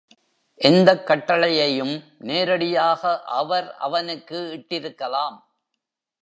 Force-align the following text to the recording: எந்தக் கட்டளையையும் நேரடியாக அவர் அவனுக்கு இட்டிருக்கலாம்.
எந்தக் 0.55 1.07
கட்டளையையும் 1.07 2.03
நேரடியாக 2.19 3.23
அவர் 3.23 3.75
அவனுக்கு 3.75 4.39
இட்டிருக்கலாம். 4.55 5.37